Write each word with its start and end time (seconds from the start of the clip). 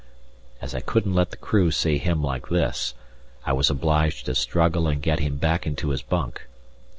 As 0.63 0.73
I 0.73 0.79
couldn't 0.79 1.13
let 1.13 1.29
the 1.29 1.37
crew 1.37 1.69
see 1.69 1.99
him 1.99 2.23
like 2.23 2.47
this, 2.49 2.95
I 3.45 3.53
was 3.53 3.69
obliged 3.69 4.25
to 4.25 4.33
struggle 4.33 4.87
and 4.87 4.99
get 4.99 5.19
him 5.19 5.37
back 5.37 5.67
into 5.67 5.89
his 5.89 6.01
bunk. 6.01 6.47